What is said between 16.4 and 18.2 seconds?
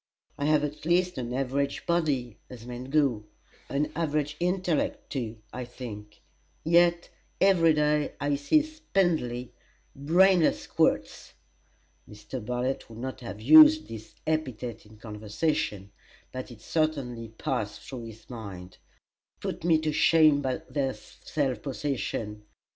it certainly passed through